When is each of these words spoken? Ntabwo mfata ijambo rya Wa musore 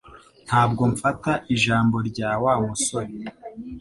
Ntabwo 0.47 0.81
mfata 0.93 1.31
ijambo 1.55 1.97
rya 2.09 2.29
Wa 2.43 2.53
musore 2.65 3.13